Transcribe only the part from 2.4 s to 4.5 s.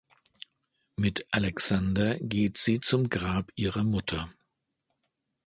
sie zum Grab ihrer Mutter.